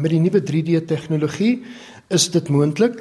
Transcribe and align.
Met 0.00 0.10
die 0.10 0.20
nuwe 0.20 0.40
3D 0.42 0.84
tegnologie 0.86 1.62
is 2.08 2.28
dit 2.30 2.48
moontlik, 2.48 2.98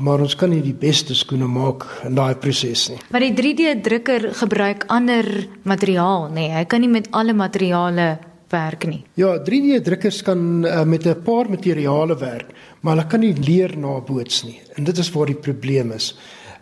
maar 0.00 0.22
ons 0.22 0.36
kan 0.38 0.50
nie 0.52 0.62
die 0.64 0.76
beste 0.76 1.14
skoene 1.14 1.48
maak 1.50 1.84
in 2.06 2.14
daai 2.14 2.34
proses 2.40 2.88
nie. 2.92 2.98
Maar 3.12 3.26
die 3.26 3.34
3D 3.36 3.80
drukker 3.84 4.30
gebruik 4.40 4.86
ander 4.88 5.26
materiaal, 5.68 6.28
nê? 6.30 6.48
Nee. 6.48 6.56
Hy 6.60 6.64
kan 6.70 6.80
nie 6.84 6.92
met 6.92 7.10
alle 7.16 7.34
materiale 7.36 8.18
werk 8.50 8.86
nie. 8.90 9.02
Ja, 9.20 9.36
3D 9.46 9.80
drukkers 9.86 10.22
kan 10.26 10.64
uh, 10.64 10.82
met 10.84 11.06
'n 11.06 11.22
paar 11.22 11.50
materiale 11.50 12.16
werk, 12.18 12.52
maar 12.80 12.96
hulle 12.96 13.06
kan 13.06 13.20
nie 13.20 13.34
leer 13.34 13.76
naboots 13.78 14.44
nie. 14.44 14.60
En 14.74 14.84
dit 14.84 14.98
is 14.98 15.10
waar 15.10 15.26
die 15.26 15.40
probleem 15.40 15.92
is. 15.92 16.16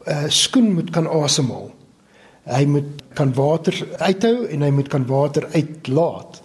'n 0.06 0.10
uh, 0.10 0.28
Skoen 0.28 0.72
moet 0.74 0.90
kan 0.90 1.06
asemhaal. 1.06 1.70
Hy 2.48 2.64
moet 2.64 3.02
kan 3.14 3.32
water 3.34 3.74
uithou 3.98 4.46
en 4.46 4.62
hy 4.62 4.70
moet 4.70 4.88
kan 4.88 5.06
water 5.06 5.48
uitlaat. 5.52 6.40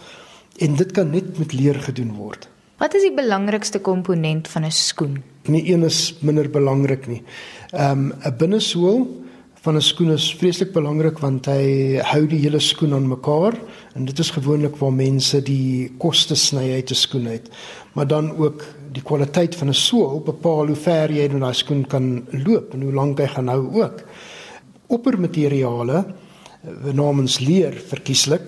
En 0.59 0.75
dit 0.75 0.91
kan 0.91 1.09
net 1.09 1.37
met 1.39 1.53
leer 1.53 1.79
gedoen 1.79 2.13
word. 2.15 2.49
Wat 2.83 2.97
is 2.99 3.05
die 3.05 3.15
belangrikste 3.15 3.79
komponent 3.79 4.49
van 4.51 4.65
'n 4.65 4.71
skoen? 4.71 5.23
Nie 5.47 5.71
een 5.71 5.83
is 5.83 6.15
minder 6.19 6.49
belangrik 6.49 7.07
nie. 7.07 7.23
Ehm 7.71 7.91
um, 7.91 8.13
'n 8.25 8.37
binnesool 8.37 9.23
van 9.61 9.75
'n 9.75 9.81
skoen 9.81 10.11
is 10.11 10.35
vreeslik 10.35 10.73
belangrik 10.73 11.19
want 11.19 11.45
hy 11.45 11.95
hou 12.03 12.27
die 12.27 12.39
hele 12.39 12.59
skoen 12.59 12.93
aan 12.93 13.07
mekaar 13.07 13.55
en 13.95 14.05
dit 14.05 14.19
is 14.19 14.29
gewoonlik 14.29 14.75
waar 14.75 14.93
mense 14.93 15.41
die 15.41 15.91
koste 15.97 16.35
sny 16.35 16.73
uit 16.73 16.91
'n 16.91 16.95
skoen 16.95 17.27
uit. 17.27 17.49
Maar 17.93 18.07
dan 18.07 18.37
ook 18.37 18.65
die 18.91 19.03
kwaliteit 19.03 19.55
van 19.55 19.69
'n 19.69 19.73
sool 19.73 20.19
bepaal 20.19 20.67
hoe 20.67 20.75
ver 20.75 21.11
jy 21.11 21.23
in 21.23 21.39
daai 21.39 21.53
skoen 21.53 21.87
kan 21.87 22.27
loop 22.31 22.73
en 22.73 22.81
hoe 22.81 22.93
lank 22.93 23.19
hy 23.19 23.27
gaan 23.27 23.47
hou 23.47 23.81
ook. 23.81 24.03
Oppermateriale 24.87 26.05
eh, 26.63 26.93
namens 26.93 27.39
leer 27.39 27.73
verkieslik 27.87 28.43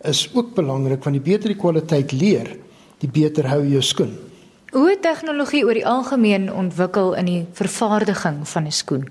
is 0.00 0.30
ook 0.34 0.54
belangrik 0.54 1.04
want 1.04 1.22
die 1.22 1.32
beter 1.32 1.48
die 1.48 1.60
kwaliteit 1.60 2.12
leer, 2.12 2.56
die 3.04 3.10
beter 3.12 3.48
hou 3.52 3.62
jou 3.68 3.82
skoen. 3.84 4.16
Hoe 4.74 4.96
tegnologie 5.00 5.62
oor 5.66 5.76
die 5.76 5.86
algemeen 5.86 6.48
ontwikkel 6.52 7.12
in 7.20 7.28
die 7.30 7.42
vervaardiging 7.52 8.42
van 8.48 8.66
'n 8.66 8.72
skoen? 8.72 9.08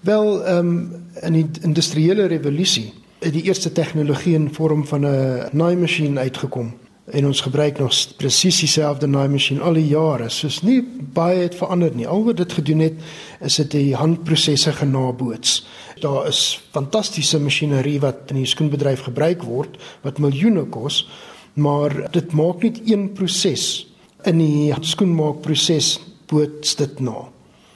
Wel, 0.00 0.44
ehm 0.44 0.58
um, 0.58 1.04
in 1.20 1.32
die 1.32 1.48
industriële 1.62 2.26
revolusie 2.26 2.92
het 3.20 3.32
die 3.32 3.42
eerste 3.42 3.72
tegnologie 3.72 4.34
in 4.34 4.54
vorm 4.54 4.86
van 4.86 5.06
'n 5.06 5.48
naaimasjien 5.52 6.18
uitgekom 6.18 6.72
en 7.10 7.26
ons 7.26 7.40
gebruik 7.40 7.78
nog 7.78 7.94
presies 8.16 8.60
dieselfde 8.60 9.06
naaimasjien 9.06 9.60
al 9.60 9.72
die 9.78 9.86
jare. 9.86 10.28
Soos 10.28 10.60
nie 10.62 10.80
baie 11.14 11.42
het 11.42 11.54
verander 11.54 11.94
nie. 11.94 12.06
Al 12.08 12.24
wat 12.24 12.36
dit 12.36 12.52
gedoen 12.52 12.78
het 12.78 12.94
is 13.40 13.54
dit 13.54 13.70
die 13.70 13.94
handprosesse 13.94 14.72
genaboots. 14.72 15.66
Daar 16.00 16.26
is 16.26 16.60
fantastiese 16.70 17.40
masjinerie 17.40 18.00
wat 18.00 18.30
in 18.32 18.36
die 18.36 18.46
skoenbedryf 18.46 19.00
gebruik 19.00 19.42
word 19.42 19.76
wat 20.02 20.18
miljoene 20.18 20.64
kos, 20.64 21.08
maar 21.54 22.10
dit 22.12 22.32
maak 22.32 22.62
net 22.62 22.80
een 22.86 23.12
proses 23.12 23.86
in 24.24 24.38
die 24.38 24.74
skoenmaakproses 24.80 25.98
boots 26.26 26.76
dit 26.76 27.00
na 27.00 27.28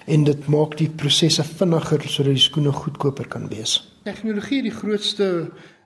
en 0.06 0.25
dit 0.25 0.48
maak 0.53 0.77
die 0.77 0.91
prosesse 0.91 1.44
vinniger 1.44 2.02
sodat 2.08 2.36
die 2.36 2.42
skoene 2.45 2.72
goedkoper 2.72 3.28
kan 3.28 3.48
wees. 3.48 3.78
Tegnologie 4.05 4.61
het 4.61 4.69
die 4.69 4.77
grootste 4.77 5.28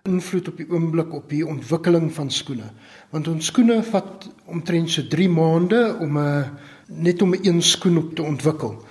invloed 0.08 0.48
op 0.48 0.58
die 0.58 0.66
oomblik 0.70 1.12
op 1.14 1.28
die 1.30 1.44
ontwikkeling 1.46 2.08
van 2.14 2.30
skoene. 2.32 2.70
Want 3.14 3.28
ons 3.30 3.50
skoene 3.50 3.80
vat 3.86 4.28
omtrent 4.50 4.90
so 4.90 5.06
3 5.06 5.28
maande 5.28 5.96
om 6.00 6.18
'n 6.18 6.50
net 6.88 7.22
om 7.22 7.34
'n 7.34 7.46
een 7.46 7.62
skoen 7.62 7.98
op 7.98 8.14
te 8.14 8.22
ontwikkel. 8.22 8.82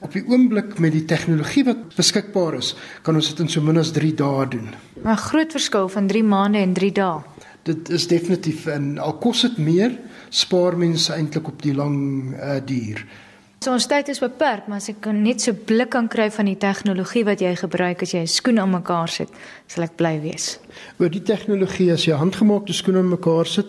Op 0.00 0.12
die 0.12 0.24
oomblik 0.28 0.78
met 0.78 0.92
die 0.92 1.04
tegnologie 1.04 1.64
wat 1.64 1.96
beskikbaar 1.96 2.54
is, 2.54 2.76
kan 3.02 3.14
ons 3.14 3.28
dit 3.28 3.40
in 3.40 3.48
so 3.48 3.60
min 3.60 3.78
as 3.78 3.90
3 3.90 4.14
dae 4.14 4.48
doen. 4.48 4.68
'n 5.04 5.16
Groot 5.16 5.50
verskil 5.52 5.88
van 5.88 6.06
3 6.06 6.22
maande 6.22 6.58
en 6.58 6.72
3 6.72 6.92
dae. 6.92 7.20
Dit 7.68 7.90
is 7.92 8.06
definitief 8.08 8.66
en 8.72 8.96
al 8.98 9.18
kos 9.20 9.44
dit 9.44 9.58
meer, 9.60 9.98
spaar 10.32 10.76
mense 10.80 11.12
eintlik 11.12 11.50
op 11.50 11.62
die 11.62 11.74
lang 11.76 11.98
uh, 12.32 12.60
duur. 12.64 13.02
So 13.58 13.72
ons 13.74 13.88
tyd 13.90 14.06
is 14.12 14.20
beperk, 14.22 14.68
maar 14.70 14.78
as 14.78 14.86
ek 14.92 15.08
net 15.10 15.42
so 15.42 15.52
blik 15.66 15.90
kan 15.90 16.06
kry 16.08 16.28
van 16.30 16.46
die 16.46 16.58
tegnologie 16.62 17.24
wat 17.26 17.42
jy 17.42 17.56
gebruik 17.58 18.04
as 18.06 18.14
jy 18.14 18.22
'n 18.22 18.30
skoen 18.30 18.60
aan 18.62 18.70
mekaar 18.70 19.10
sit, 19.10 19.28
sal 19.66 19.82
ek 19.84 19.96
bly 19.98 20.20
wees. 20.22 20.60
Oor 21.00 21.10
die 21.10 21.24
tegnologie 21.26 21.90
as 21.92 22.06
jy 22.06 22.14
handgemaakte 22.14 22.72
skoene 22.72 23.02
aan 23.02 23.10
mekaar 23.10 23.46
sit, 23.46 23.66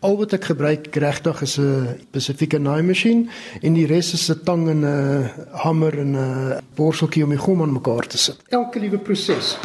al 0.00 0.16
wat 0.16 0.32
ek 0.32 0.44
gebruik 0.44 0.94
regtig 0.94 1.42
is 1.42 1.58
'n 1.58 1.98
spesifieke 2.06 2.58
naaimasjien 2.58 3.28
en 3.62 3.74
die 3.74 3.86
res 3.86 4.14
is 4.14 4.30
'n 4.30 4.44
tang 4.44 4.68
en 4.68 4.84
'n 4.84 5.30
hamer 5.64 5.98
en 5.98 6.16
'n 6.16 6.60
borseltjie 6.76 7.24
om 7.24 7.30
die 7.30 7.38
gom 7.38 7.62
aan 7.62 7.72
mekaar 7.72 8.06
te 8.06 8.18
sit. 8.18 8.38
Elke 8.48 8.78
liewe 8.78 8.98
proses 8.98 9.58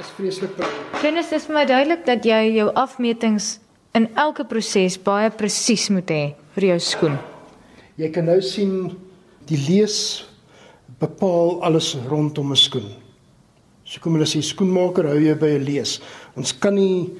is 0.00 0.10
vreeslik 0.16 0.54
belangrik. 0.56 1.02
Dennis, 1.02 1.28
dit 1.28 1.40
is 1.40 1.48
my 1.48 1.64
duidelik 1.68 2.06
dat 2.06 2.24
jy 2.24 2.40
jou 2.58 2.68
afmetings 2.74 3.58
in 3.98 4.08
elke 4.14 4.44
proses 4.48 4.98
baie 5.02 5.30
presies 5.30 5.88
moet 5.90 6.10
hê 6.10 6.22
vir 6.56 6.68
jou 6.72 6.78
skoen. 6.78 7.18
Jy 7.98 8.10
kan 8.14 8.28
nou 8.30 8.40
sien 8.44 8.96
die 9.48 9.58
lees 9.58 10.26
bepaal 11.00 11.58
alles 11.66 11.94
rondom 12.08 12.52
'n 12.52 12.56
skoen. 12.56 12.88
So 13.84 14.00
kom 14.00 14.14
hulle 14.14 14.26
sê 14.26 14.42
skoenmaker 14.42 15.06
hou 15.08 15.18
jy 15.18 15.34
by 15.34 15.56
'n 15.56 15.64
lees. 15.64 16.00
Ons 16.36 16.52
kan 16.52 16.74
nie 16.74 17.10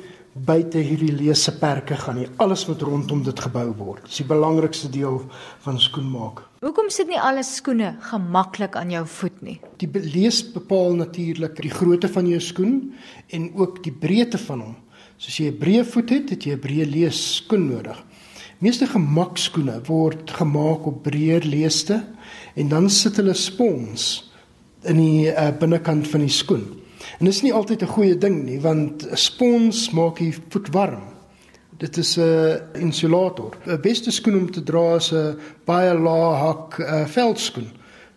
buite 0.44 0.78
hierdie 0.78 1.12
lees 1.12 1.43
se 1.44 1.53
perke 1.59 1.97
gaan 1.97 2.16
nie. 2.21 2.28
Alles 2.43 2.66
moet 2.69 2.82
rondom 2.82 3.22
dit 3.26 3.41
gebou 3.41 3.66
word. 3.78 4.04
Dis 4.06 4.21
die 4.22 4.28
belangrikste 4.28 4.91
deel 4.93 5.22
van 5.65 5.78
skoenmaak. 5.81 6.43
Hoekom 6.65 6.91
sit 6.91 7.09
nie 7.09 7.21
alle 7.21 7.44
skoene 7.47 7.94
gemaklik 8.10 8.76
aan 8.76 8.91
jou 8.91 9.04
voet 9.06 9.43
nie? 9.43 9.59
Die 9.78 9.88
lees 9.93 10.43
bepaal 10.54 10.99
natuurlik 10.99 11.60
die 11.62 11.72
grootte 11.72 12.10
van 12.10 12.26
jou 12.26 12.41
skoen 12.43 12.76
en 13.31 13.50
ook 13.54 13.82
die 13.84 13.94
breedte 13.94 14.41
van 14.49 14.65
hom. 14.66 14.76
So 15.19 15.28
as 15.28 15.38
jy 15.38 15.50
'n 15.50 15.59
breë 15.59 15.84
voet 15.84 16.10
het, 16.10 16.31
het 16.31 16.44
jy 16.44 16.53
'n 16.55 16.60
breë 16.60 16.87
lees 16.87 17.37
skoen 17.37 17.69
nodig. 17.69 18.05
Meeste 18.59 18.87
gemakskoene 18.87 19.81
word 19.87 20.31
gemaak 20.31 20.87
op 20.87 21.03
breër 21.03 21.44
leeste 21.44 22.05
en 22.55 22.69
dan 22.69 22.91
sit 22.91 23.16
hulle 23.16 23.34
spons 23.34 24.32
in 24.82 24.97
die 24.97 25.31
uh, 25.31 25.50
binnekant 25.59 26.09
van 26.09 26.20
die 26.20 26.32
skoen. 26.32 26.65
En 27.19 27.25
dit 27.25 27.35
is 27.35 27.43
nie 27.43 27.53
altyd 27.53 27.83
'n 27.83 27.95
goeie 27.95 28.19
ding 28.19 28.45
nie 28.45 28.61
want 28.61 29.09
spons 29.13 29.91
maak 29.91 30.19
die 30.19 30.35
voet 30.49 30.69
warm. 30.73 31.03
Dit 31.79 31.97
is 31.97 32.17
'n 32.19 32.61
insulator. 32.75 33.57
'n 33.67 33.81
Beste 33.81 34.11
skoen 34.11 34.37
om 34.37 34.51
te 34.51 34.63
dra 34.63 34.97
is 34.97 35.13
'n 35.13 35.39
baie 35.65 35.95
lae 35.95 36.35
hak 36.35 36.79
uh, 36.79 37.07
veldskoen. 37.07 37.71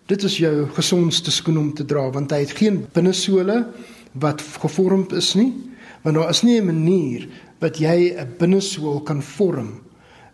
Dit 0.05 0.23
is 0.23 0.37
jou 0.37 0.67
gesondste 0.73 1.31
skoen 1.31 1.57
om 1.57 1.73
te 1.73 1.85
dra 1.85 2.09
want 2.09 2.31
hy 2.31 2.39
het 2.39 2.51
geen 2.51 2.87
binnesole 2.93 3.67
wat 4.11 4.41
gevorm 4.41 5.05
is 5.13 5.33
nie. 5.33 5.53
Want 6.01 6.15
daar 6.15 6.29
is 6.29 6.41
nie 6.41 6.59
'n 6.59 6.65
manier 6.65 7.27
wat 7.59 7.77
jy 7.77 8.15
'n 8.17 8.35
binnesool 8.37 9.01
kan 9.01 9.21
vorm 9.21 9.81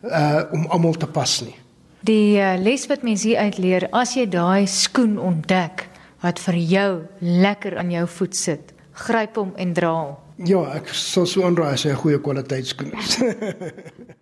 uh 0.03 0.41
om 0.51 0.65
almal 0.65 0.93
te 0.93 1.07
pas 1.07 1.41
nie. 1.41 1.55
Die 1.99 2.37
uh, 2.37 2.55
les 2.59 2.87
wat 2.87 3.01
mens 3.01 3.23
hier 3.23 3.37
uitleer, 3.37 3.87
as 3.91 4.13
jy 4.13 4.27
daai 4.29 4.67
skoen 4.67 5.17
ontdek 5.19 5.87
wat 6.21 6.39
vir 6.39 6.55
jou 6.55 6.91
lekker 7.19 7.77
aan 7.77 7.91
jou 7.91 8.07
voet 8.07 8.35
sit, 8.35 8.73
gryp 9.07 9.35
hom 9.35 9.53
en 9.55 9.73
dra 9.73 9.93
hom. 9.93 10.15
Ja, 10.45 10.61
ek 10.77 10.91
sal 10.93 11.25
so 11.25 11.43
aanraai 11.45 11.73
as 11.73 11.83
hy 11.83 11.91
'n 11.91 12.01
goeie 12.03 12.19
kwaliteit 12.21 12.67
skoen 12.67 12.93
is. 12.93 13.17